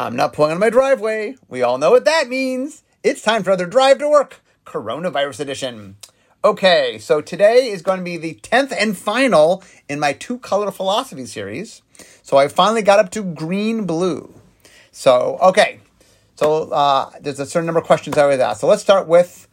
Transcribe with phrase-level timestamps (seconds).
[0.00, 1.34] I'm not pulling on my driveway.
[1.48, 2.84] We all know what that means.
[3.02, 5.96] It's time for another drive to work, coronavirus edition.
[6.44, 10.70] Okay, so today is going to be the 10th and final in my two color
[10.70, 11.82] philosophy series.
[12.22, 14.32] So I finally got up to green blue.
[14.92, 15.80] So, okay,
[16.36, 18.60] so uh, there's a certain number of questions I always ask.
[18.60, 19.48] So let's start with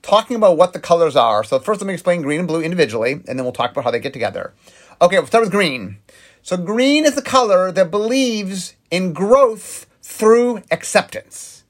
[0.00, 1.44] talking about what the colors are.
[1.44, 3.90] So first, let me explain green and blue individually, and then we'll talk about how
[3.90, 4.54] they get together.
[5.02, 5.98] Okay, we'll start with green.
[6.40, 11.64] So green is the color that believes in growth through acceptance.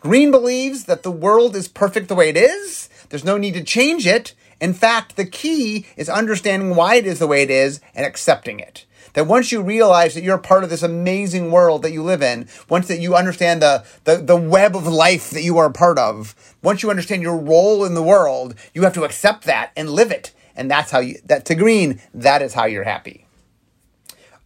[0.00, 2.88] Green believes that the world is perfect the way it is.
[3.08, 4.34] There's no need to change it.
[4.60, 8.60] In fact, the key is understanding why it is the way it is and accepting
[8.60, 8.86] it.
[9.14, 12.22] That once you realize that you're a part of this amazing world that you live
[12.22, 15.72] in, once that you understand the, the, the web of life that you are a
[15.72, 19.72] part of, once you understand your role in the world, you have to accept that
[19.76, 20.32] and live it.
[20.54, 23.26] And that's how you, that to green, that is how you're happy.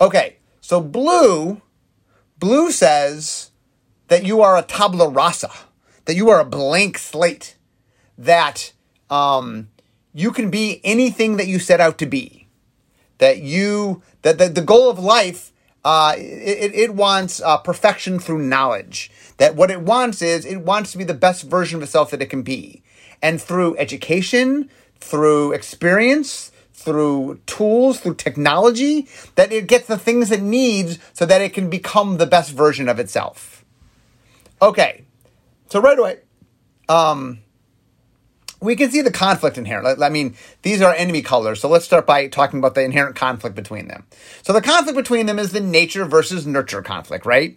[0.00, 1.60] Okay, so blue
[2.38, 3.50] Blue says
[4.08, 5.50] that you are a tabula rasa,
[6.05, 7.56] that you are a blank slate,
[8.19, 8.72] that
[9.11, 9.69] um,
[10.12, 12.48] you can be anything that you set out to be,
[13.19, 15.52] that you that the, the goal of life
[15.86, 19.08] uh, it, it wants uh, perfection through knowledge.
[19.36, 22.20] That what it wants is it wants to be the best version of itself that
[22.20, 22.83] it can be,
[23.22, 24.68] and through education,
[24.98, 31.41] through experience, through tools, through technology, that it gets the things it needs so that
[31.41, 33.64] it can become the best version of itself.
[34.60, 35.05] Okay,
[35.68, 36.18] so right away,
[36.88, 37.41] um,
[38.60, 39.83] we can see the conflict in here.
[39.83, 43.56] I mean, these are enemy colors, so let's start by talking about the inherent conflict
[43.56, 44.05] between them.
[44.42, 47.56] So the conflict between them is the nature versus nurture conflict, right?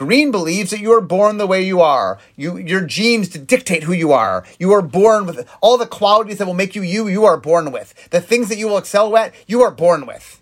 [0.00, 2.18] Green believes that you are born the way you are.
[2.34, 4.46] You, your genes dictate who you are.
[4.58, 7.70] You are born with all the qualities that will make you you, you are born
[7.70, 8.08] with.
[8.08, 10.40] The things that you will excel at, you are born with.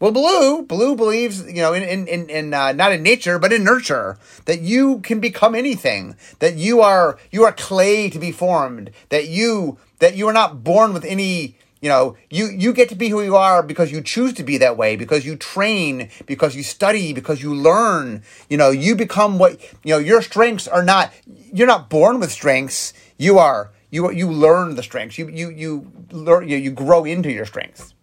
[0.00, 3.52] Well, blue, blue believes, you know, in, in, in, in uh, not in nature, but
[3.52, 8.32] in nurture, that you can become anything, that you are, you are clay to be
[8.32, 12.88] formed, that you, that you are not born with any, you know, you, you get
[12.88, 16.08] to be who you are because you choose to be that way, because you train,
[16.26, 18.24] because you study, because you learn.
[18.50, 21.12] You know, you become what, you know, your strengths are not,
[21.52, 22.92] you're not born with strengths.
[23.18, 25.16] You are, you, you learn the strengths.
[25.16, 27.94] You, you, you learn, you, you grow into your strengths.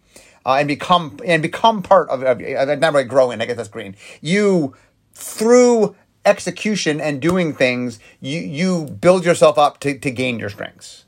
[0.46, 2.40] Uh, and become and become part of, of
[2.78, 3.42] not really grow in.
[3.42, 3.96] I guess that's green.
[4.22, 4.74] You
[5.12, 11.03] through execution and doing things, you you build yourself up to, to gain your strengths.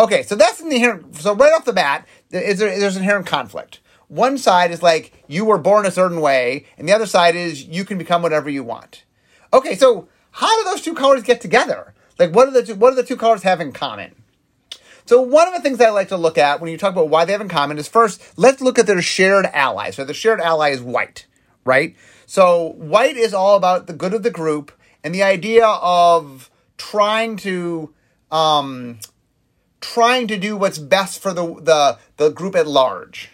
[0.00, 1.14] Okay, so that's in the inherent.
[1.16, 3.80] So right off the bat, is there, there's inherent conflict.
[4.08, 7.64] One side is like you were born a certain way, and the other side is
[7.64, 9.04] you can become whatever you want.
[9.52, 11.92] Okay, so how do those two colors get together?
[12.18, 14.14] Like, what are the two, what do the two colors have in common?
[15.04, 17.26] So one of the things I like to look at when you talk about why
[17.26, 19.90] they have in common is first, let's look at their shared ally.
[19.90, 21.26] So the shared ally is white,
[21.64, 21.94] right?
[22.24, 24.72] So white is all about the good of the group
[25.04, 27.92] and the idea of trying to
[28.30, 28.98] um,
[29.80, 33.30] trying to do what's best for the, the, the group at large.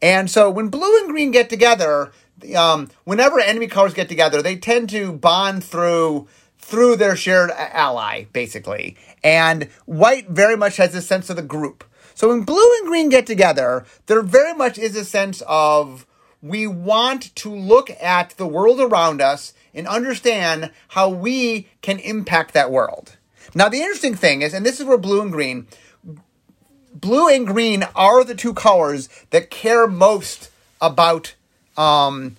[0.00, 2.12] And so when blue and green get together,
[2.56, 8.24] um, whenever enemy colors get together, they tend to bond through through their shared ally,
[8.32, 8.96] basically.
[9.22, 11.84] And white very much has a sense of the group.
[12.14, 16.06] So when blue and green get together, there very much is a sense of
[16.40, 22.54] we want to look at the world around us and understand how we can impact
[22.54, 23.16] that world.
[23.54, 25.66] Now, the interesting thing is, and this is where blue and green,
[26.92, 30.50] blue and green are the two colors that care most
[30.80, 31.34] about
[31.76, 32.36] um,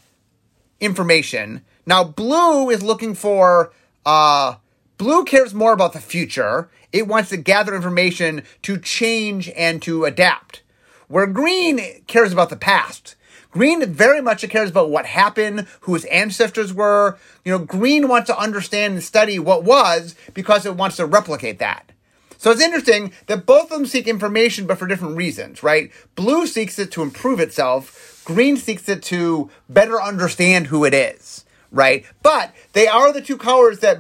[0.80, 1.62] information.
[1.86, 3.72] Now, blue is looking for,
[4.06, 4.56] uh,
[4.98, 6.70] blue cares more about the future.
[6.92, 10.62] It wants to gather information to change and to adapt.
[11.08, 13.16] Where green cares about the past.
[13.56, 17.18] Green very much cares about what happened, who his ancestors were.
[17.46, 21.60] You know, Green wants to understand and study what was because it wants to replicate
[21.60, 21.94] that.
[22.38, 25.90] So it's interesting that both of them seek information, but for different reasons, right?
[26.16, 28.22] Blue seeks it to improve itself.
[28.26, 32.04] Green seeks it to better understand who it is, right?
[32.22, 34.00] But they are the two colors that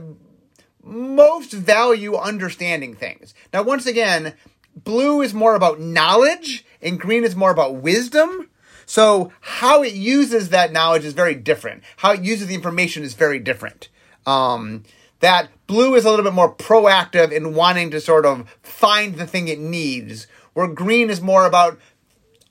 [0.84, 3.34] most value understanding things.
[3.54, 4.34] Now, once again,
[4.76, 8.50] blue is more about knowledge and green is more about wisdom.
[8.86, 11.84] So how it uses that knowledge is very different.
[11.98, 13.90] How it uses the information is very different.
[14.26, 14.84] Um,
[15.20, 19.28] that blue is a little bit more proactive in wanting to sort of find the
[19.28, 21.80] thing it needs, where green is more about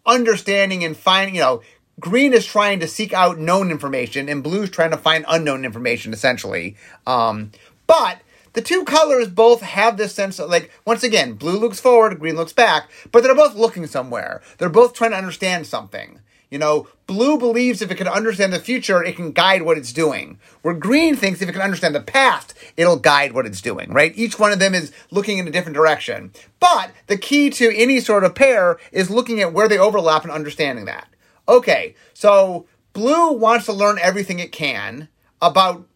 [0.06, 1.62] understanding and finding, you know,
[2.00, 5.64] green is trying to seek out known information and blue is trying to find unknown
[5.64, 6.76] information essentially.
[7.06, 7.52] Um,
[7.86, 8.20] but
[8.54, 12.36] the two colors both have this sense of like once again blue looks forward green
[12.36, 16.20] looks back but they're both looking somewhere they're both trying to understand something
[16.50, 19.92] You know, blue believes if it can understand the future, it can guide what it's
[19.92, 20.38] doing.
[20.62, 24.12] Where green thinks if it can understand the past, it'll guide what it's doing, right?
[24.14, 26.32] Each one of them is looking in a different direction.
[26.60, 30.30] But the key to any sort of pair is looking at where they overlap and
[30.30, 31.08] understanding that.
[31.48, 35.08] Okay, so blue wants to learn everything it can
[35.42, 35.88] about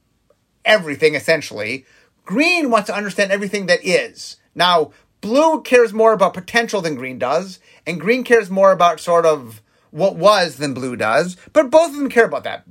[0.65, 1.87] everything essentially.
[2.29, 4.37] Green wants to understand everything that is.
[4.55, 4.93] Now,
[5.23, 9.63] blue cares more about potential than green does, and green cares more about sort of
[9.93, 12.67] what was than blue does, but both of them care about that.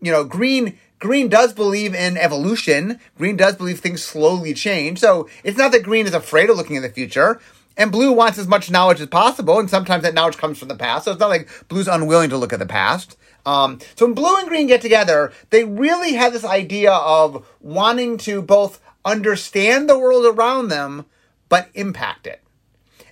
[0.00, 2.98] You know, green green does believe in evolution.
[3.18, 4.98] Green does believe things slowly change.
[4.98, 7.38] So it's not that green is afraid of looking in the future.
[7.76, 10.74] And blue wants as much knowledge as possible, and sometimes that knowledge comes from the
[10.74, 11.04] past.
[11.04, 13.18] So it's not like blue's unwilling to look at the past.
[13.46, 18.18] Um, so when blue and green get together, they really have this idea of wanting
[18.18, 21.06] to both understand the world around them,
[21.48, 22.42] but impact it.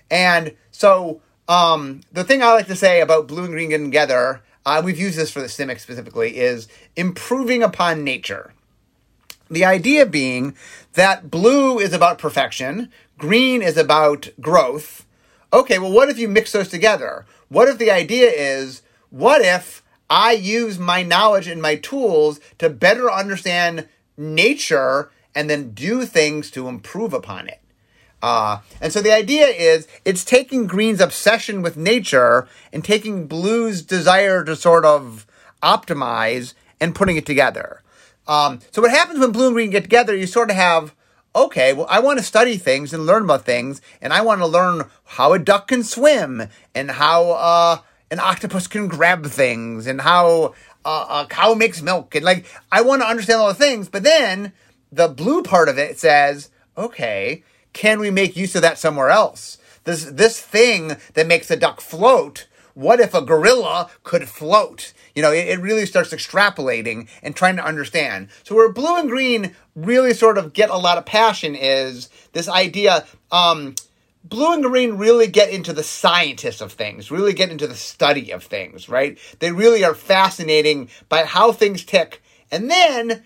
[0.09, 4.41] And so um, the thing I like to say about blue and green getting together,
[4.65, 8.53] uh, we've used this for the Simic specifically, is improving upon nature.
[9.49, 10.55] The idea being
[10.93, 15.05] that blue is about perfection, green is about growth.
[15.51, 17.25] Okay, well, what if you mix those together?
[17.47, 22.69] What if the idea is, what if I use my knowledge and my tools to
[22.69, 27.61] better understand nature and then do things to improve upon it?
[28.21, 33.81] Uh, and so the idea is it's taking Green's obsession with nature and taking Blue's
[33.81, 35.25] desire to sort of
[35.63, 37.81] optimize and putting it together.
[38.27, 40.93] Um, so what happens when Blue and Green get together, you sort of have,
[41.35, 44.47] okay, well, I want to study things and learn about things, and I want to
[44.47, 46.43] learn how a duck can swim
[46.75, 47.77] and how uh,
[48.11, 50.53] an octopus can grab things and how
[50.85, 52.15] uh, a cow makes milk.
[52.15, 54.53] And like, I want to understand all the things, but then
[54.91, 59.57] the blue part of it says, okay, can we make use of that somewhere else?
[59.83, 62.47] This this thing that makes a duck float.
[62.73, 64.93] What if a gorilla could float?
[65.15, 68.29] You know, it, it really starts extrapolating and trying to understand.
[68.43, 72.47] So where blue and green really sort of get a lot of passion is this
[72.47, 73.05] idea.
[73.31, 73.75] Um,
[74.29, 78.31] blue and green really get into the scientists of things, really get into the study
[78.31, 79.17] of things, right?
[79.39, 82.21] They really are fascinating by how things tick.
[82.51, 83.23] And then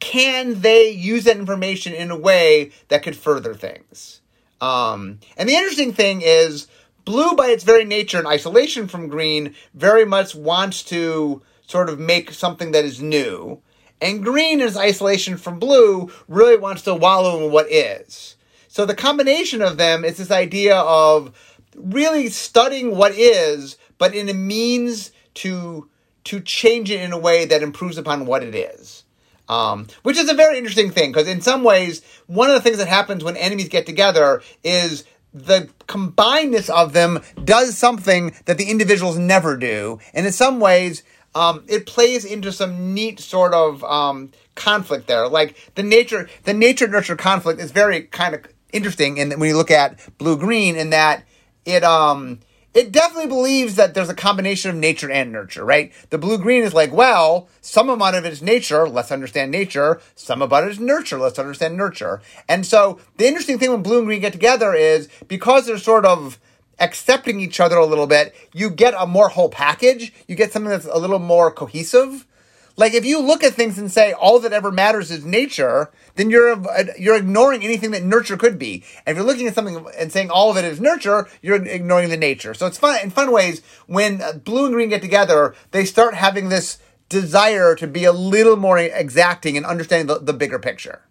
[0.00, 4.20] can they use that information in a way that could further things?
[4.60, 6.66] Um, and the interesting thing is,
[7.04, 11.98] blue, by its very nature and isolation from green, very much wants to sort of
[11.98, 13.60] make something that is new.
[14.00, 18.36] And green, in its isolation from blue, really wants to wallow in what is.
[18.74, 21.32] So the combination of them is this idea of
[21.76, 25.88] really studying what is, but in a means to
[26.24, 29.04] to change it in a way that improves upon what it is.
[29.48, 32.78] Um, which is a very interesting thing because in some ways, one of the things
[32.78, 38.68] that happens when enemies get together is the combinedness of them does something that the
[38.68, 41.04] individuals never do, and in some ways,
[41.36, 45.28] um, it plays into some neat sort of um, conflict there.
[45.28, 48.44] Like the nature, the nature nurture conflict is very kind of
[48.74, 51.24] interesting, and when you look at blue green, in that
[51.64, 52.40] it um
[52.74, 55.92] it definitely believes that there's a combination of nature and nurture, right?
[56.10, 60.00] The blue green is like, well, some amount of it is nature, let's understand nature.
[60.16, 62.20] Some about it is nurture, let's understand nurture.
[62.48, 66.04] And so the interesting thing when blue and green get together is because they're sort
[66.04, 66.40] of
[66.80, 70.12] accepting each other a little bit, you get a more whole package.
[70.26, 72.26] You get something that's a little more cohesive.
[72.76, 76.30] Like if you look at things and say all that ever matters is nature, then
[76.30, 76.60] you're
[76.98, 78.84] you're ignoring anything that nurture could be.
[79.06, 82.08] And if you're looking at something and saying all of it is nurture, you're ignoring
[82.10, 82.52] the nature.
[82.52, 86.48] So it's fun in fun ways when blue and green get together, they start having
[86.48, 91.02] this desire to be a little more exacting and understanding the, the bigger picture.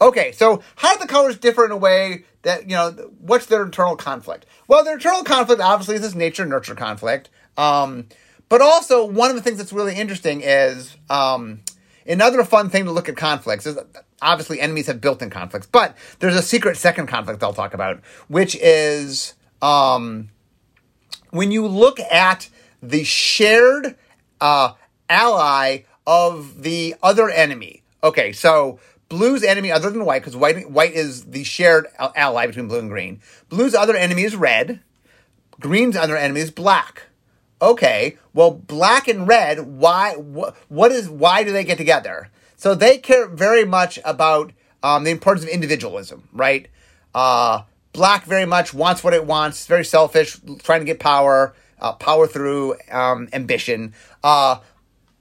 [0.00, 3.62] Okay, so how do the colors differ in a way that, you know, what's their
[3.62, 4.46] internal conflict?
[4.66, 7.30] Well, their internal conflict obviously is this nature nurture conflict.
[7.56, 8.08] Um,
[8.52, 11.60] but also, one of the things that's really interesting is um,
[12.06, 13.78] another fun thing to look at conflicts is
[14.20, 18.02] obviously enemies have built in conflicts, but there's a secret second conflict I'll talk about,
[18.28, 19.32] which is
[19.62, 20.28] um,
[21.30, 22.50] when you look at
[22.82, 23.96] the shared
[24.38, 24.74] uh,
[25.08, 27.82] ally of the other enemy.
[28.04, 28.78] Okay, so
[29.08, 32.90] blue's enemy other than white, because white white is the shared ally between blue and
[32.90, 33.22] green.
[33.48, 34.80] Blue's other enemy is red.
[35.58, 37.04] Green's other enemy is black
[37.62, 42.28] okay, well, black and red, why, wh- what is, why do they get together?
[42.56, 44.52] So they care very much about
[44.82, 46.68] um, the importance of individualism, right?
[47.14, 51.92] Uh, black very much wants what it wants, very selfish, trying to get power, uh,
[51.92, 53.94] power through um, ambition.
[54.22, 54.58] Uh,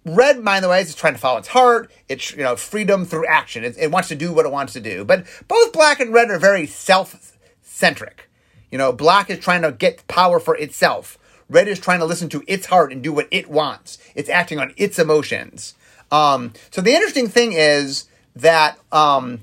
[0.06, 1.92] red, by the way, is trying to follow its heart.
[2.10, 3.64] It's you know freedom through action.
[3.64, 5.04] It, it wants to do what it wants to do.
[5.04, 8.30] But both black and red are very self-centric.
[8.72, 11.18] You know, black is trying to get power for itself.
[11.52, 13.98] Red is trying to listen to its heart and do what it wants.
[14.16, 15.76] It's acting on its emotions.
[16.12, 18.06] Um, so the interesting thing is
[18.36, 19.42] that um,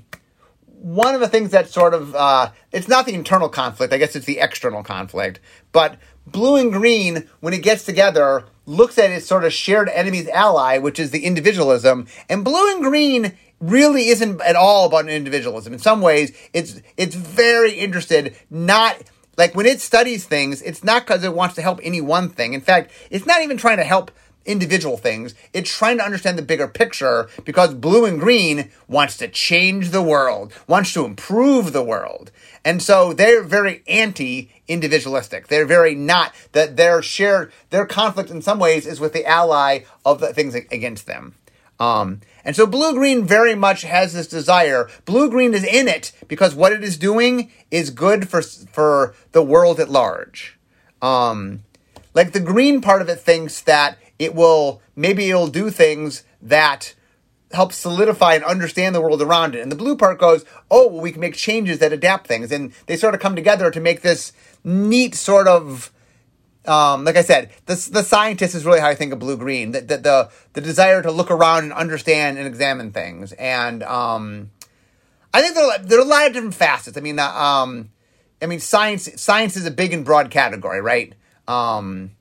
[0.65, 3.93] one of the things that sort of uh, it's not the internal conflict.
[3.93, 5.39] I guess it's the external conflict.
[5.71, 10.27] But blue and green, when it gets together, looks at its sort of shared enemy's
[10.29, 12.07] ally, which is the individualism.
[12.29, 15.73] And blue and green really isn't at all about individualism.
[15.73, 18.97] In some ways, it's it's very interested not
[19.39, 22.53] like when it studies things, it's not because it wants to help any one thing.
[22.53, 24.11] In fact, it's not even trying to help
[24.45, 25.33] individual things.
[25.53, 30.01] It's trying to understand the bigger picture because blue and green wants to change the
[30.01, 32.31] world, wants to improve the world.
[32.65, 35.47] And so they're very anti individualistic.
[35.47, 39.79] They're very not that their shared their conflict in some ways is with the ally
[40.05, 41.35] of the things against them.
[41.79, 44.89] Um, and so blue green very much has this desire.
[45.05, 49.43] Blue green is in it because what it is doing is good for for the
[49.43, 50.57] world at large.
[51.01, 51.63] Um,
[52.13, 56.93] like the green part of it thinks that it will maybe it'll do things that
[57.51, 59.61] help solidify and understand the world around it.
[59.61, 62.71] And the blue part goes, oh, well, we can make changes that adapt things, and
[62.85, 65.91] they sort of come together to make this neat sort of.
[66.65, 69.71] Um, like I said, the the scientist is really how I think of blue green.
[69.71, 74.51] The, the the, the desire to look around and understand and examine things, and um,
[75.33, 76.97] I think there are, there are a lot of different facets.
[76.97, 77.91] I mean, uh, um,
[78.41, 81.13] I mean, science science is a big and broad category, right?
[81.47, 82.11] Um,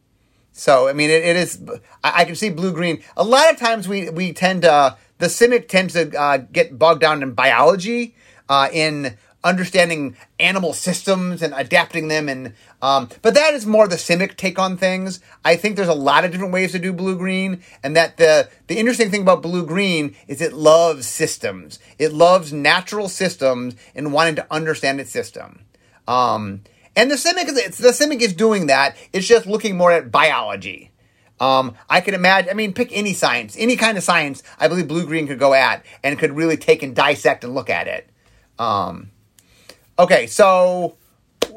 [0.53, 1.63] so I mean, it, it is.
[2.03, 3.03] I, I, can see blue green.
[3.17, 7.01] A lot of times we we tend to the Simic tends to uh, get bogged
[7.01, 8.15] down in biology,
[8.49, 13.97] uh, in understanding animal systems and adapting them, and um, but that is more the
[13.97, 15.21] Simic take on things.
[15.45, 18.49] I think there's a lot of different ways to do blue green, and that the
[18.69, 21.79] the interesting thing about blue green is it loves systems.
[21.99, 25.65] It loves natural systems and wanting to understand its system.
[26.07, 26.63] Um,
[26.95, 28.97] and the Simic, the Simic is doing that.
[29.13, 30.91] It's just looking more at biology.
[31.41, 34.89] Um, I can imagine, I mean, pick any science, any kind of science, I believe
[34.89, 38.11] blue green could go at and could really take and dissect and look at it.
[38.59, 39.13] Um,
[39.99, 40.97] okay, so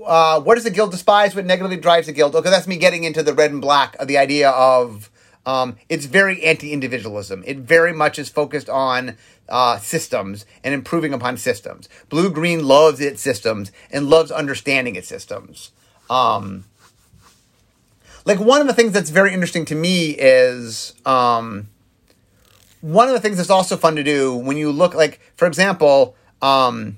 [0.06, 1.36] uh, what does the guild despise?
[1.36, 2.36] What negatively drives the guild?
[2.36, 5.10] Okay, that's me getting into the red and black of the idea of
[5.46, 7.44] um, it's very anti individualism.
[7.46, 9.18] It very much is focused on
[9.50, 11.90] uh, systems and improving upon systems.
[12.10, 15.72] Blue Green loves its systems and loves understanding its systems.
[16.10, 16.66] Um,
[18.26, 21.70] like one of the things that's very interesting to me is um,
[22.82, 26.16] one of the things that's also fun to do when you look like, for example,
[26.42, 26.98] um,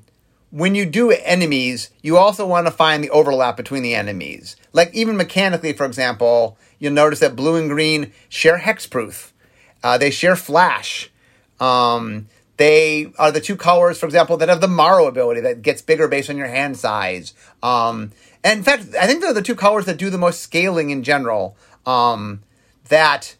[0.54, 4.56] when you do enemies, you also want to find the overlap between the enemies.
[4.72, 9.32] Like even mechanically, for example, you'll notice that blue and green share hexproof.
[9.84, 11.12] Uh, they share flash.
[11.60, 15.82] Um, they are the two colors, for example, that have the Maro ability that gets
[15.82, 17.34] bigger based on your hand size.
[17.64, 18.12] Um,
[18.44, 21.02] and in fact, I think they're the two colors that do the most scaling in
[21.02, 21.58] general.
[21.88, 22.44] Um,
[22.90, 23.36] that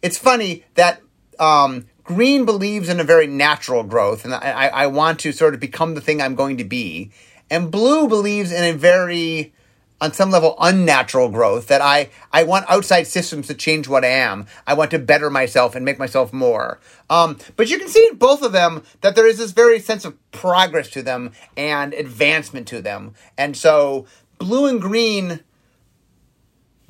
[0.00, 1.02] it's funny that
[1.38, 5.60] um, green believes in a very natural growth, and I, I want to sort of
[5.60, 7.10] become the thing I'm going to be.
[7.50, 9.52] And blue believes in a very
[9.98, 14.08] on some level unnatural growth that I, I want outside systems to change what I
[14.08, 14.46] am.
[14.66, 16.78] I want to better myself and make myself more.
[17.08, 20.04] Um, but you can see in both of them that there is this very sense
[20.04, 23.14] of progress to them and advancement to them.
[23.38, 24.04] And so
[24.38, 25.40] blue and green,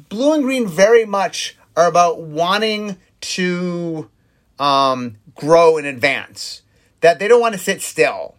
[0.08, 4.10] blue and green very much are about wanting to
[4.58, 6.62] um, grow and advance.
[7.00, 8.34] That they don't want to sit still.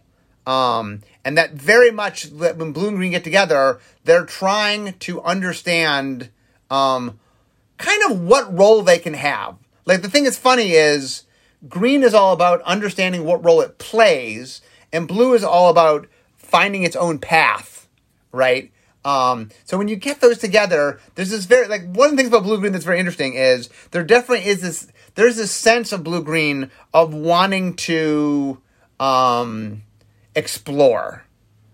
[0.46, 6.30] Um, and that very much when blue and green get together, they're trying to understand
[6.70, 7.18] um,
[7.76, 9.56] kind of what role they can have.
[9.84, 11.24] Like the thing that's funny is
[11.68, 14.60] green is all about understanding what role it plays,
[14.92, 17.88] and blue is all about finding its own path,
[18.32, 18.72] right?
[19.04, 22.28] Um, so when you get those together, there's this very like one of the things
[22.28, 26.04] about blue green that's very interesting is there definitely is this there's this sense of
[26.04, 28.56] blue green of wanting to
[29.00, 29.82] um,
[30.36, 31.24] explore,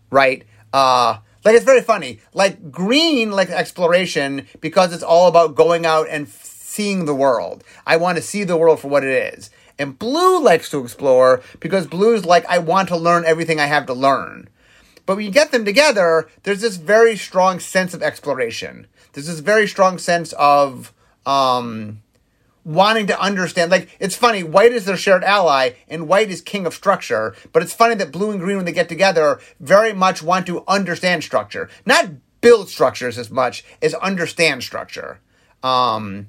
[0.08, 0.46] right?
[0.72, 2.20] Uh, like it's very funny.
[2.32, 7.62] Like green, like exploration, because it's all about going out and seeing the world.
[7.86, 9.50] I want to see the world for what it is.
[9.78, 13.84] And blue likes to explore because blue's like, I want to learn everything I have
[13.86, 14.48] to learn.
[15.04, 18.86] But when you get them together, there's this very strong sense of exploration.
[19.12, 20.94] There's this very strong sense of
[21.26, 22.00] um,
[22.64, 23.70] wanting to understand.
[23.70, 27.62] Like, it's funny, white is their shared ally, and white is king of structure, but
[27.62, 31.22] it's funny that blue and green, when they get together, very much want to understand
[31.22, 31.68] structure.
[31.84, 35.20] Not build structures as much as understand structure.
[35.62, 36.28] Um,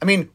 [0.00, 0.30] I mean,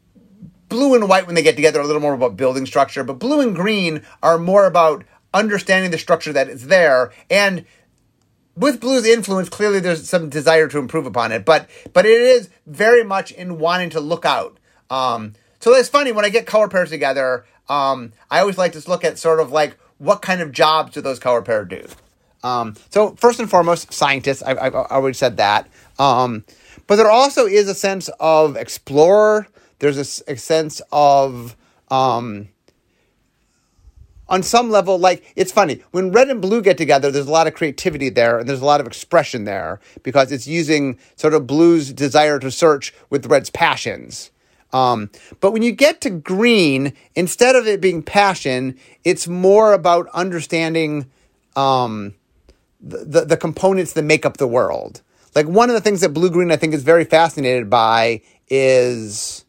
[0.70, 3.20] blue and white, when they get together, are a little more about building structure, but
[3.20, 7.12] blue and green are more about understanding the structure that is there.
[7.30, 7.66] And
[8.56, 12.50] with blue's influence, clearly there's some desire to improve upon it, but but it is
[12.66, 14.58] very much in wanting to look out.
[14.94, 17.46] Um, so it's funny when I get color pairs together.
[17.68, 21.02] Um, I always like to look at sort of like what kind of jobs do
[21.02, 21.88] those color pairs do.
[22.44, 24.44] Um, so first and foremost, scientists.
[24.44, 25.68] I, have already said that.
[25.98, 26.44] Um,
[26.86, 29.48] but there also is a sense of explorer.
[29.80, 31.56] There's a, a sense of
[31.90, 32.50] um,
[34.28, 37.10] on some level, like it's funny when red and blue get together.
[37.10, 40.46] There's a lot of creativity there, and there's a lot of expression there because it's
[40.46, 44.30] using sort of blue's desire to search with red's passions.
[44.74, 50.08] Um, but when you get to green, instead of it being passion, it's more about
[50.10, 51.10] understanding
[51.56, 52.16] um,
[52.82, 55.02] the, the, the components that make up the world.
[55.36, 59.46] Like one of the things that blue green I think is very fascinated by is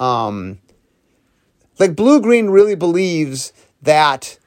[0.00, 0.58] um,
[1.78, 3.52] like blue green really believes
[3.82, 4.38] that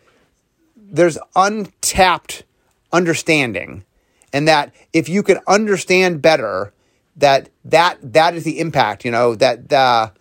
[0.75, 2.43] there's untapped
[2.91, 3.83] understanding
[4.31, 6.73] and that if you can understand better
[7.15, 10.11] that that that is the impact you know that the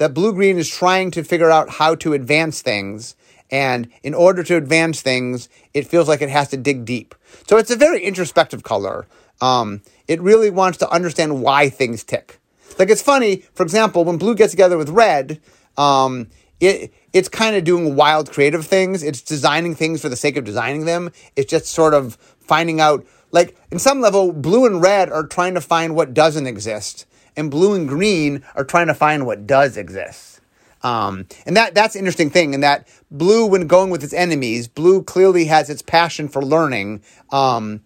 [0.00, 3.14] that blue green is trying to figure out how to advance things.
[3.52, 7.14] And in order to advance things it feels like it has to dig deep.
[7.46, 9.06] So it's a very introspective color.
[9.42, 12.40] Um, it really wants to understand why things tick.
[12.78, 15.40] Like it's funny for example when blue gets together with red
[15.76, 16.28] um,
[16.60, 19.02] it it's kind of doing wild creative things.
[19.02, 21.10] It's designing things for the sake of designing them.
[21.36, 25.54] It's just sort of finding out like in some level blue and red are trying
[25.54, 29.76] to find what doesn't exist and blue and green are trying to find what does
[29.76, 30.40] exist.
[30.82, 34.66] Um, and that that's an interesting thing in that blue when going with its enemies,
[34.68, 37.02] blue clearly has its passion for learning.
[37.30, 37.82] Um,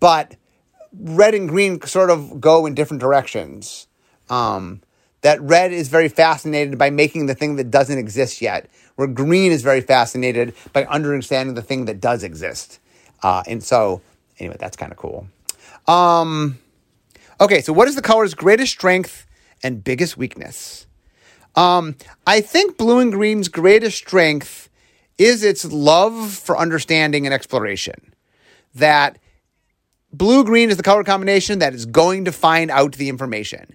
[0.00, 0.36] but
[0.92, 3.86] red and green sort of go in different directions.
[4.28, 4.82] Um,
[5.22, 9.52] that red is very fascinated by making the thing that doesn't exist yet, where green
[9.52, 12.78] is very fascinated by understanding the thing that does exist.
[13.22, 14.02] Uh, and so,
[14.38, 15.26] anyway, that's kind of cool.
[15.86, 16.58] Um,
[17.40, 19.26] okay, so what is the color's greatest strength
[19.62, 20.86] and biggest weakness?
[21.54, 21.96] Um,
[22.26, 24.68] I think blue and green's greatest strength
[25.16, 28.12] is its love for understanding and exploration.
[28.74, 29.18] That
[30.12, 33.74] blue green is the color combination that is going to find out the information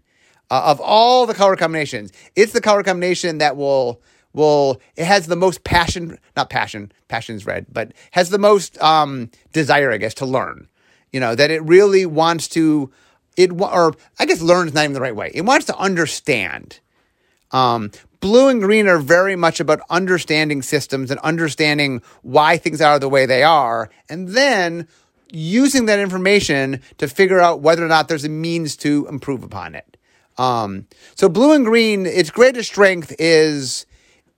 [0.52, 4.02] uh, of all the color combinations, it's the color combination that will
[4.34, 9.32] will it has the most passion, not passion, passion's red, but has the most um,
[9.54, 10.68] desire, I guess, to learn.
[11.12, 12.92] You know that it really wants to
[13.38, 15.32] it or I guess learn is not even the right way.
[15.34, 16.80] It wants to understand.
[17.52, 23.00] Um, blue and green are very much about understanding systems and understanding why things are
[23.00, 24.88] the way they are, and then
[25.32, 29.76] using that information to figure out whether or not there's a means to improve upon
[29.76, 29.91] it.
[30.42, 33.86] Um, so blue and green, its greatest strength is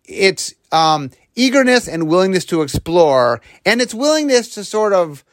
[0.04, 5.24] its um, eagerness and willingness to explore, and its willingness to sort of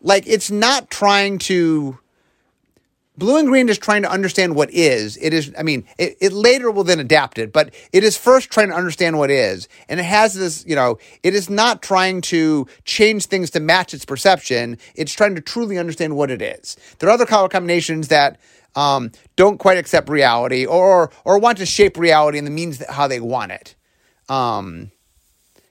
[0.00, 1.98] like it's not trying to.
[3.18, 5.18] Blue and green is trying to understand what is.
[5.18, 8.50] It is, I mean, it, it later will then adapt it, but it is first
[8.50, 9.68] trying to understand what is.
[9.90, 13.92] And it has this, you know, it is not trying to change things to match
[13.92, 14.78] its perception.
[14.94, 16.78] It's trying to truly understand what it is.
[16.98, 18.40] There are other color combinations that
[18.80, 23.06] um, don't quite accept reality or or want to shape reality in the means how
[23.06, 23.74] they want it.
[24.28, 24.90] Um,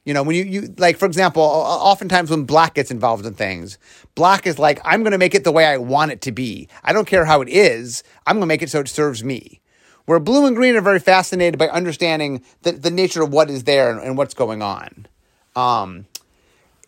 [0.05, 3.77] you know, when you, you like, for example, oftentimes when black gets involved in things,
[4.15, 6.67] black is like, I'm going to make it the way I want it to be.
[6.83, 8.03] I don't care how it is.
[8.25, 9.59] I'm going to make it so it serves me.
[10.05, 13.65] Where blue and green are very fascinated by understanding the, the nature of what is
[13.65, 15.07] there and, and what's going on.
[15.55, 16.07] Um,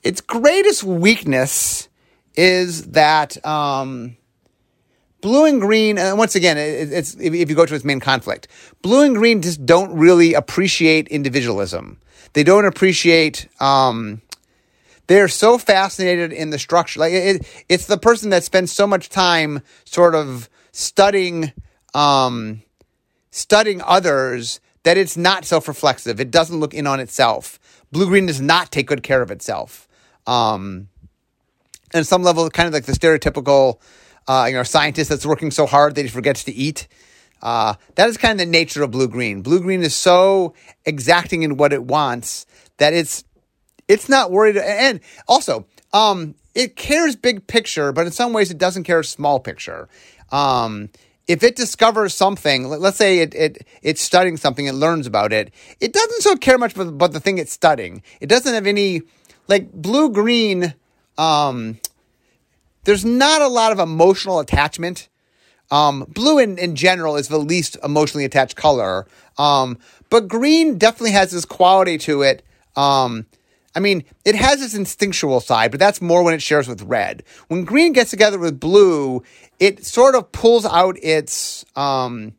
[0.02, 1.90] its greatest weakness
[2.36, 4.18] is that um,
[5.22, 8.48] blue and green, and once again, it's if you go to its main conflict,
[8.82, 12.00] blue and green just don't really appreciate individualism.
[12.34, 13.48] They don't appreciate.
[13.60, 14.22] Um,
[15.08, 17.00] they're so fascinated in the structure.
[17.00, 21.52] Like it, it's the person that spends so much time sort of studying,
[21.94, 22.62] um,
[23.30, 26.20] studying others that it's not self-reflexive.
[26.20, 27.60] It doesn't look in on itself.
[27.92, 29.88] Blue green does not take good care of itself.
[30.26, 30.88] Um,
[31.94, 33.80] and some level, kind of like the stereotypical
[34.28, 36.88] uh, you know, scientist that's working so hard that he forgets to eat.
[37.42, 39.42] Uh, that is kind of the nature of blue green.
[39.42, 40.54] Blue green is so
[40.86, 42.46] exacting in what it wants
[42.78, 43.24] that it's
[43.88, 44.58] it's not worried.
[44.58, 49.40] And also, um, it cares big picture, but in some ways, it doesn't care small
[49.40, 49.90] picture.
[50.32, 50.90] Um,
[51.28, 55.54] if it discovers something, let's say it, it it's studying something, it learns about it,
[55.80, 58.02] it doesn't so care much about, the thing it's studying.
[58.20, 59.02] It doesn't have any
[59.48, 60.74] like blue green.
[61.18, 61.80] Um,
[62.84, 65.08] there's not a lot of emotional attachment.
[65.70, 69.08] Um, blue in, in general is the least emotionally attached color.
[69.38, 69.78] Um,
[70.10, 72.44] but green definitely has this quality to it.
[72.76, 73.26] Um,
[73.74, 77.24] I mean, it has its instinctual side, but that's more when it shares with red.
[77.48, 79.24] When green gets together with blue,
[79.60, 82.34] it sort of pulls out its um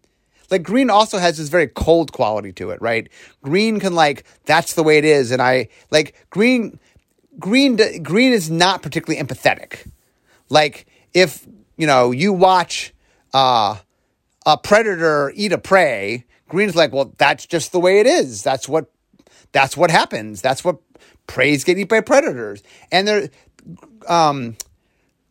[0.50, 3.08] like green also has this very cold quality to it, right?
[3.42, 6.78] Green can like that's the way it is and I like green
[7.38, 9.90] green green is not particularly empathetic.
[10.52, 12.92] Like if, you know, you watch
[13.32, 13.76] uh
[14.44, 18.42] a predator eat a prey, green's like, "Well, that's just the way it is.
[18.42, 18.92] That's what
[19.52, 20.42] that's what happens.
[20.42, 20.78] That's what
[21.26, 22.62] preys get eaten by predators.
[22.90, 23.28] And there,
[24.08, 24.56] um,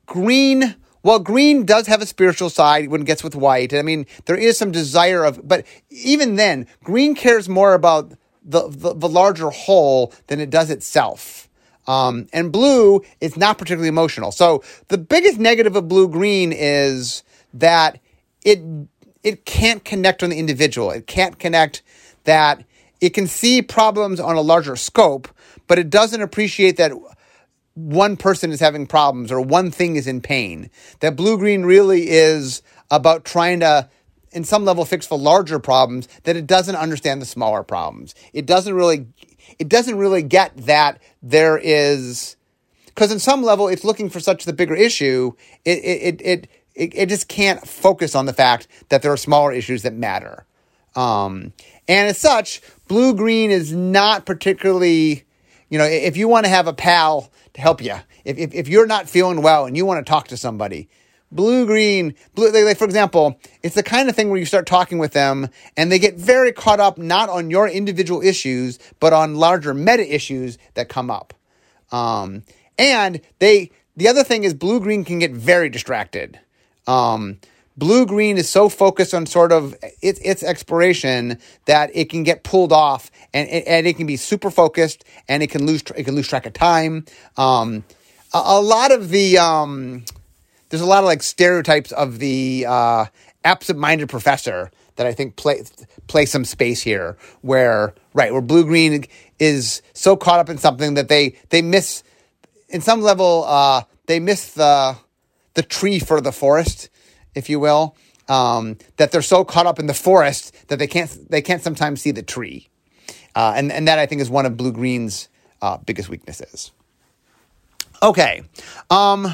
[0.05, 0.75] green.
[1.03, 3.73] Well, green does have a spiritual side when it gets with white.
[3.73, 8.69] I mean, there is some desire of, but even then, green cares more about the,
[8.69, 11.49] the, the larger whole than it does itself.
[11.87, 14.31] Um, and blue is not particularly emotional.
[14.31, 17.99] So the biggest negative of blue green is that
[18.43, 18.59] it
[19.23, 20.91] it can't connect on the individual.
[20.91, 21.83] It can't connect
[22.23, 22.63] that
[22.99, 25.27] it can see problems on a larger scope,
[25.67, 26.91] but it doesn't appreciate that
[27.73, 30.69] one person is having problems or one thing is in pain.
[30.99, 33.89] That blue green really is about trying to,
[34.31, 38.13] in some level, fix the larger problems, that it doesn't understand the smaller problems.
[38.33, 39.07] It doesn't really,
[39.59, 42.35] it doesn't really get that there is,
[42.85, 45.33] because in some level, it's looking for such the bigger issue.
[45.65, 49.51] It, it, it, it, it just can't focus on the fact that there are smaller
[49.51, 50.45] issues that matter.
[50.95, 51.53] Um,
[51.87, 55.23] and as such, blue green is not particularly,
[55.69, 58.67] you know, if you want to have a pal to help you, if, if, if
[58.67, 60.89] you're not feeling well and you want to talk to somebody,
[61.31, 64.97] blue green, blue, like, for example, it's the kind of thing where you start talking
[64.97, 69.35] with them and they get very caught up not on your individual issues, but on
[69.35, 71.33] larger meta issues that come up.
[71.91, 72.43] Um,
[72.77, 76.39] and they, the other thing is blue green can get very distracted.
[76.87, 77.39] Um,
[77.77, 82.43] Blue green is so focused on sort of its its exploration that it can get
[82.43, 86.13] pulled off and, and it can be super focused and it can lose it can
[86.13, 87.05] lose track of time.
[87.37, 87.85] Um,
[88.33, 90.03] a, a, lot of the um,
[90.71, 93.05] there's a lot of like stereotypes of the uh,
[93.43, 95.63] absent-minded professor that I think play
[96.07, 99.05] play some space here where right where blue green
[99.37, 102.03] is so caught up in something that they they miss
[102.69, 104.97] in some level uh, they miss the
[105.53, 106.89] the tree for the forest
[107.35, 107.95] if you will,
[108.27, 112.01] um, that they're so caught up in the forest that they can't they can't sometimes
[112.01, 112.69] see the tree,
[113.35, 115.29] uh, and and that I think is one of blue green's
[115.61, 116.71] uh, biggest weaknesses.
[118.03, 118.43] Okay,
[118.89, 119.33] um,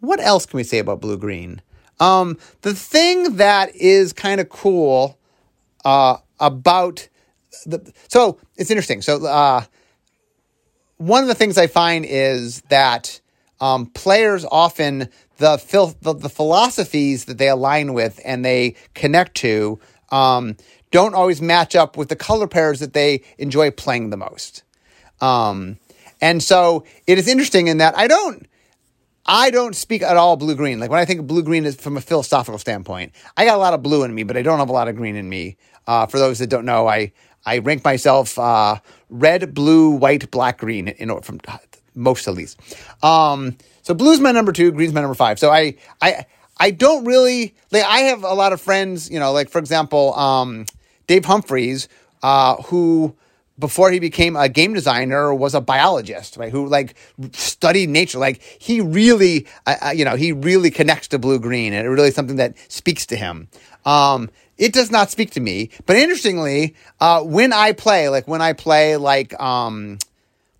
[0.00, 1.62] what else can we say about blue green?
[1.98, 5.18] Um, the thing that is kind of cool
[5.84, 7.08] uh, about
[7.66, 9.02] the so it's interesting.
[9.02, 9.64] So uh,
[10.96, 13.20] one of the things I find is that
[13.60, 19.34] um, players often the, phil- the, the philosophies that they align with and they connect
[19.38, 19.78] to
[20.10, 20.56] um,
[20.90, 24.62] don't always match up with the color pairs that they enjoy playing the most.
[25.20, 25.78] Um,
[26.20, 28.46] and so it is interesting in that I don't
[29.32, 30.80] I don't speak at all blue green.
[30.80, 33.74] Like when I think blue green is from a philosophical standpoint, I got a lot
[33.74, 35.56] of blue in me, but I don't have a lot of green in me.
[35.86, 37.12] Uh, for those that don't know, I
[37.46, 41.40] I rank myself uh, red, blue, white, black, green in order from
[41.94, 42.60] most to least.
[43.04, 45.38] Um, so blue's my number two, green's my number five.
[45.38, 46.26] So I I
[46.58, 50.12] I don't really like I have a lot of friends, you know, like for example,
[50.14, 50.66] um,
[51.06, 51.86] Dave Humpherys,
[52.24, 53.14] uh, who
[53.60, 56.50] before he became a game designer was a biologist, right?
[56.50, 56.96] Who like
[57.32, 58.18] studied nature.
[58.18, 62.08] Like he really, uh, you know, he really connects to blue green, and it really
[62.08, 63.48] is something that speaks to him.
[63.84, 68.42] Um, it does not speak to me, but interestingly, uh, when I play, like when
[68.42, 69.98] I play, like um,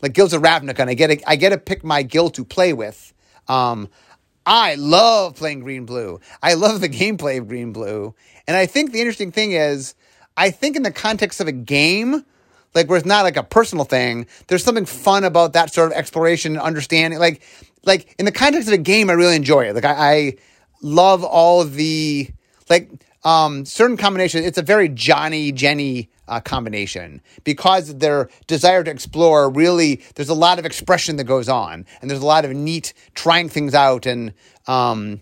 [0.00, 2.44] like Guilds of Ravnica, and I get a, I get to pick my guild to
[2.44, 3.12] play with.
[3.48, 3.88] Um,
[4.46, 6.20] I love playing Green Blue.
[6.42, 8.14] I love the gameplay of Green Blue,
[8.46, 9.94] and I think the interesting thing is,
[10.36, 12.24] I think in the context of a game,
[12.74, 15.98] like where it's not like a personal thing, there's something fun about that sort of
[15.98, 17.18] exploration and understanding.
[17.18, 17.42] Like,
[17.84, 19.74] like in the context of a game, I really enjoy it.
[19.74, 20.36] Like I, I
[20.82, 22.28] love all the
[22.68, 22.90] like
[23.24, 24.46] um, certain combinations.
[24.46, 30.34] It's a very Johnny Jenny uh, combination because their desire to explore really there's a
[30.34, 34.06] lot of expression that goes on and there's a lot of neat trying things out
[34.06, 34.32] and
[34.68, 35.20] um,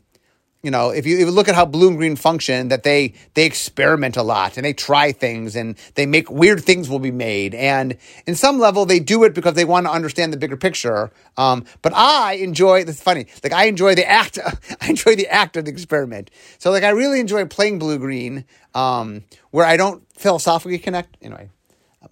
[0.62, 3.14] you know if you, if you look at how blue and green function that they
[3.34, 7.12] they experiment a lot and they try things and they make weird things will be
[7.12, 10.56] made and in some level they do it because they want to understand the bigger
[10.56, 14.38] picture um, but i enjoy this funny like i enjoy the act
[14.80, 18.44] i enjoy the act of the experiment so like i really enjoy playing blue green
[18.74, 21.16] um, where i don't philosophically connect.
[21.22, 21.48] Anyway,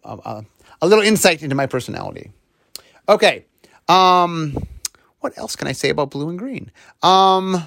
[0.04, 0.44] a, a,
[0.80, 2.30] a little insight into my personality.
[3.08, 3.44] Okay.
[3.88, 4.56] Um,
[5.20, 6.70] what else can I say about blue and green?
[7.02, 7.62] Um,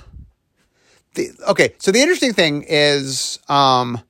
[1.16, 4.02] the, okay, so the interesting thing is um,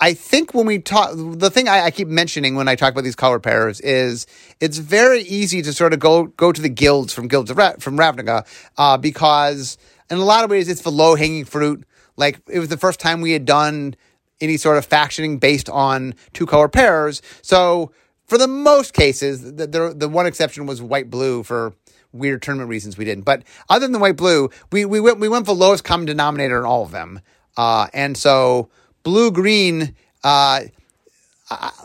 [0.00, 3.04] I think when we talk, the thing I, I, keep mentioning when I talk about
[3.04, 4.26] these color pairs is
[4.60, 7.96] it's very easy to sort of go go to the guilds from guilds Ra- from
[7.96, 8.46] Ravnica
[8.76, 9.78] uh, because
[10.10, 11.84] in a lot of ways it's the low hanging fruit.
[12.16, 13.94] Like it was the first time we had done
[14.40, 17.22] any sort of factioning based on two color pairs.
[17.42, 17.92] So
[18.26, 21.74] for the most cases, the, the, the one exception was white blue for
[22.14, 23.24] weird tournament reasons we didn't.
[23.24, 26.64] But other than white blue, we we went we went for lowest common denominator in
[26.64, 27.20] all of them.
[27.56, 28.68] Uh, and so
[29.02, 29.94] blue green.
[30.22, 30.62] Uh,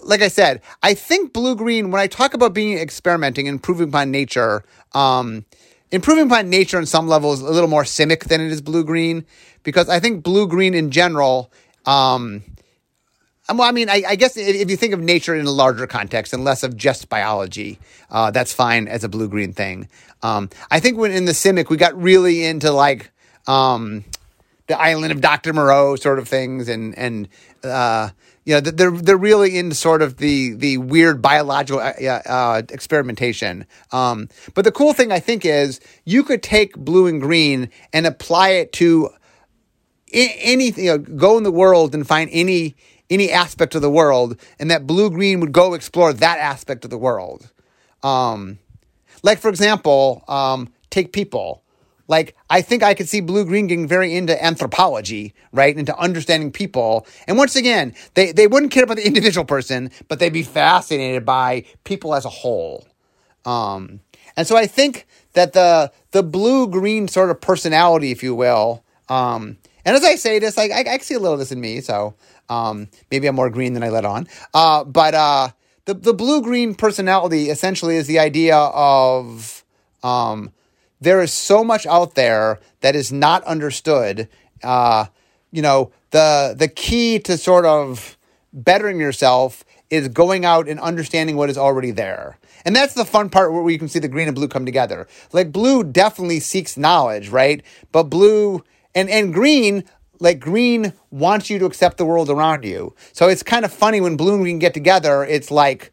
[0.03, 1.91] like I said, I think blue green.
[1.91, 4.63] When I talk about being experimenting, improving upon nature,
[4.93, 5.45] um,
[5.91, 8.83] improving upon nature on some level is a little more simic than it is blue
[8.83, 9.25] green
[9.63, 11.51] because I think blue green in general.
[11.85, 12.43] Um,
[13.57, 16.33] well, I mean, I, I, guess if you think of nature in a larger context
[16.33, 19.87] and less of just biology, uh, that's fine as a blue green thing.
[20.21, 23.11] Um, I think when in the Simic, we got really into like
[23.47, 24.05] um,
[24.67, 25.53] the island of Dr.
[25.53, 27.27] Moreau sort of things and, and,
[27.63, 28.09] uh,
[28.45, 33.67] you know, they're they're really into sort of the the weird biological uh, uh, experimentation.
[33.91, 38.07] Um, but the cool thing I think is you could take blue and green and
[38.07, 39.09] apply it to
[40.11, 40.85] anything.
[40.85, 42.75] You know, go in the world and find any
[43.09, 46.91] any aspect of the world, and that blue green would go explore that aspect of
[46.91, 47.51] the world.
[48.03, 48.59] Um,
[49.23, 51.63] like for example, um, take people.
[52.07, 55.77] Like, I think I could see Blue Green getting very into anthropology, right?
[55.77, 57.05] Into understanding people.
[57.27, 61.23] And once again, they, they wouldn't care about the individual person, but they'd be fascinated
[61.23, 62.87] by people as a whole.
[63.45, 63.99] Um,
[64.35, 68.83] and so I think that the, the blue green sort of personality, if you will,
[69.07, 71.81] um, and as I say this, I, I see a little of this in me.
[71.81, 72.15] So,
[72.49, 74.27] um, maybe I'm more green than I let on.
[74.53, 75.49] Uh, but, uh,
[75.85, 79.63] the, the blue green personality essentially is the idea of,
[80.03, 80.51] um,
[81.01, 84.27] there is so much out there that is not understood.
[84.63, 85.05] Uh,
[85.51, 88.17] you know, the the key to sort of
[88.51, 92.37] bettering yourself is going out and understanding what is already there.
[92.65, 95.07] And that's the fun part where you can see the green and blue come together.
[95.31, 97.63] Like blue definitely seeks knowledge, right?
[97.91, 99.85] But blue and, and green,
[100.19, 102.95] like green wants you to accept the world around you.
[103.13, 105.91] So it's kind of funny when blue and green get together, it's like,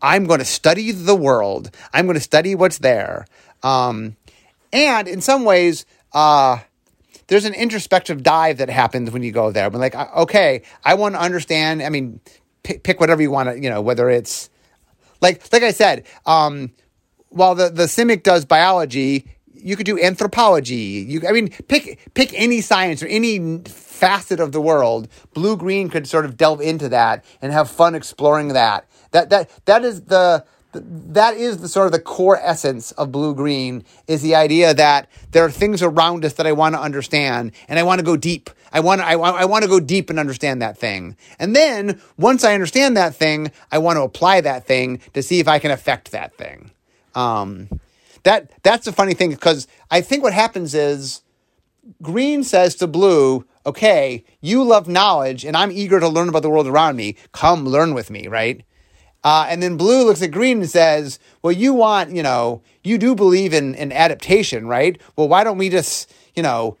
[0.00, 1.70] I'm going to study the world.
[1.92, 3.26] I'm going to study what's there.
[3.62, 4.16] Um,
[4.72, 6.58] and in some ways, uh,
[7.28, 9.70] there's an introspective dive that happens when you go there.
[9.70, 11.82] But like, okay, I want to understand.
[11.82, 12.20] I mean,
[12.62, 14.50] pick, pick whatever you want to, you know, whether it's
[15.20, 16.72] like, like I said, um,
[17.30, 19.35] while the, the Simic does biology,
[19.66, 21.04] you could do anthropology.
[21.08, 25.08] You, I mean, pick, pick any science or any facet of the world.
[25.34, 28.88] Blue green could sort of delve into that and have fun exploring that.
[29.10, 33.34] That, that, that is the, that is the sort of the core essence of blue
[33.34, 37.50] green is the idea that there are things around us that I want to understand
[37.66, 38.50] and I want to go deep.
[38.72, 41.16] I want to, I, I want to go deep and understand that thing.
[41.40, 45.40] And then once I understand that thing, I want to apply that thing to see
[45.40, 46.70] if I can affect that thing.
[47.16, 47.68] Um,
[48.26, 51.22] that that's the funny thing because I think what happens is
[52.02, 56.50] green says to blue, okay, you love knowledge and I'm eager to learn about the
[56.50, 57.14] world around me.
[57.30, 58.64] Come learn with me, right?
[59.22, 62.98] Uh, and then blue looks at green and says, well, you want, you know, you
[62.98, 65.00] do believe in, in adaptation, right?
[65.14, 66.78] Well, why don't we just, you know,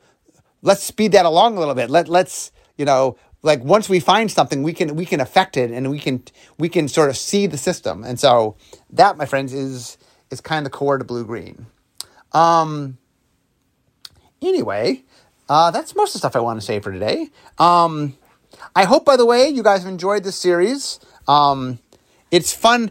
[0.62, 1.90] let's speed that along a little bit.
[1.90, 5.70] Let, let's, you know, like once we find something, we can, we can affect it
[5.70, 6.24] and we can,
[6.58, 8.02] we can sort of see the system.
[8.02, 8.56] And so
[8.90, 9.96] that, my friends, is,
[10.30, 11.66] is kind of the core to blue green.
[12.32, 12.98] Um,
[14.42, 15.04] anyway,
[15.48, 17.28] uh, that's most of the stuff I want to say for today.
[17.58, 18.16] Um,
[18.74, 20.98] I hope, by the way, you guys have enjoyed this series.
[21.28, 21.78] Um,
[22.30, 22.90] it's fun.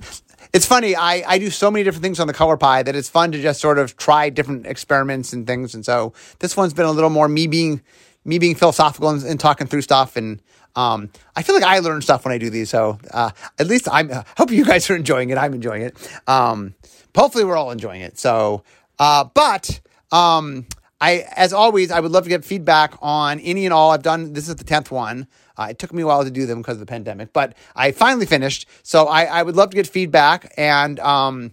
[0.53, 0.95] It's funny.
[0.95, 3.41] I, I do so many different things on the color pie that it's fun to
[3.41, 5.75] just sort of try different experiments and things.
[5.75, 7.81] And so this one's been a little more me being
[8.25, 10.17] me being philosophical and, and talking through stuff.
[10.17, 10.41] And
[10.75, 12.69] um, I feel like I learn stuff when I do these.
[12.69, 14.11] So uh, at least I'm.
[14.11, 15.37] I hope you guys are enjoying it.
[15.37, 16.19] I'm enjoying it.
[16.27, 16.73] Um,
[17.15, 18.19] hopefully we're all enjoying it.
[18.19, 18.63] So,
[18.99, 19.79] uh, but
[20.11, 20.65] um,
[20.99, 23.91] I, as always, I would love to get feedback on any and all.
[23.91, 25.27] I've done this is the tenth one.
[25.57, 27.91] Uh, it took me a while to do them because of the pandemic, but I
[27.91, 28.67] finally finished.
[28.83, 31.51] So I, I would love to get feedback, and um,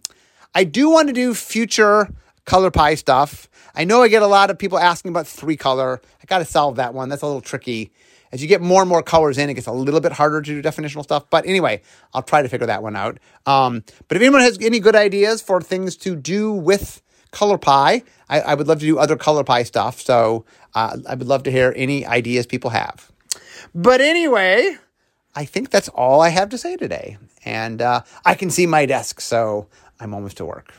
[0.55, 2.09] I do want to do future
[2.45, 3.49] color pie stuff.
[3.75, 6.01] I know I get a lot of people asking about three color.
[6.23, 7.09] I got to solve that one.
[7.09, 7.93] That's a little tricky.
[8.33, 10.63] As you get more and more colors in, it gets a little bit harder to
[10.63, 11.29] do definitional stuff.
[11.29, 11.83] But anyway,
[12.15, 13.19] I'll try to figure that one out.
[13.45, 18.03] Um, but if anyone has any good ideas for things to do with color pie,
[18.29, 20.01] I, I would love to do other color pie stuff.
[20.01, 23.11] So uh, I would love to hear any ideas people have.
[23.75, 24.77] But anyway,
[25.35, 27.19] I think that's all I have to say today.
[27.45, 29.67] And uh, I can see my desk, so
[30.01, 30.73] I'm almost to work.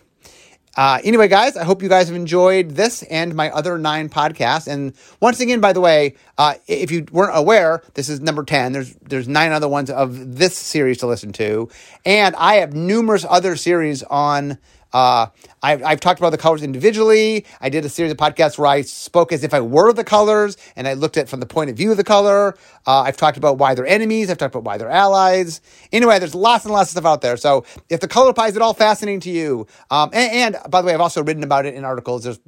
[0.75, 4.67] Uh, anyway, guys, I hope you guys have enjoyed this and my other nine podcasts.
[4.67, 8.71] And once again, by the way, uh, if you weren't aware, this is number 10.
[8.71, 11.69] There's, there's nine other ones of this series to listen to.
[12.05, 14.57] And I have numerous other series on
[14.93, 15.27] uh,
[15.62, 17.45] I've, I've talked about the colors individually.
[17.60, 20.58] I did a series of podcasts where I spoke as if I were the colors
[20.75, 22.56] and I looked at from the point of view of the color.
[22.86, 24.29] Uh, I've talked about why they're enemies.
[24.29, 25.62] I've talked about why they're allies.
[25.91, 27.38] Anyway, there's lots and lots of stuff out there.
[27.38, 30.82] So if the color pie is at all fascinating to you, um, and, and by
[30.82, 32.23] the way, I've also written about it in articles.
[32.23, 32.39] There's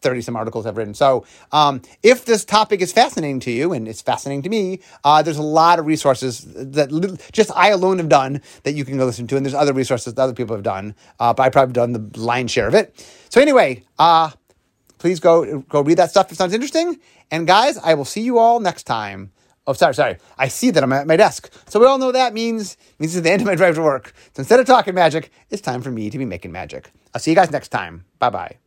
[0.00, 0.94] 30 some articles I've written.
[0.94, 5.22] So, um, if this topic is fascinating to you, and it's fascinating to me, uh,
[5.22, 6.90] there's a lot of resources that
[7.32, 9.36] just I alone have done that you can go listen to.
[9.36, 12.20] And there's other resources that other people have done, uh, but I've probably done the
[12.20, 12.94] lion's share of it.
[13.30, 14.30] So, anyway, uh,
[14.98, 16.98] please go, go read that stuff if it sounds interesting.
[17.30, 19.32] And guys, I will see you all next time.
[19.66, 20.16] Oh, sorry, sorry.
[20.36, 21.50] I see that I'm at my desk.
[21.68, 24.12] So we all know that means means it's the end of my drive to work.
[24.34, 26.90] So instead of talking magic, it's time for me to be making magic.
[27.14, 28.04] I'll see you guys next time.
[28.18, 28.63] Bye bye.